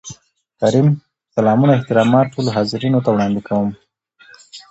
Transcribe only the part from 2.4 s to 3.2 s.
حاضرينو ته